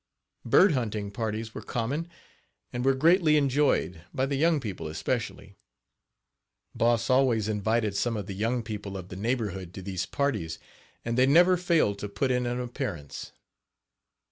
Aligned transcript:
Bird 0.43 0.71
hunting 0.71 1.11
parties 1.11 1.53
were 1.53 1.61
common 1.61 2.09
and 2.73 2.83
were 2.83 2.95
greatly 2.95 3.37
enjoyed, 3.37 4.01
by 4.11 4.25
the 4.25 4.35
young 4.35 4.59
people 4.59 4.87
especially. 4.87 5.55
Boss 6.73 7.07
always 7.07 7.47
invited 7.47 7.95
some 7.95 8.17
of 8.17 8.25
the 8.25 8.33
young 8.33 8.63
people 8.63 8.97
of 8.97 9.09
the 9.09 9.15
Page 9.15 9.21
19 9.21 9.21
neighborhood 9.21 9.73
to 9.75 9.83
these 9.83 10.07
parties 10.07 10.57
and 11.05 11.19
they 11.19 11.27
never 11.27 11.55
failed 11.55 11.99
to 11.99 12.09
put 12.09 12.31
in 12.31 12.47
an 12.47 12.59
appearance. 12.59 13.31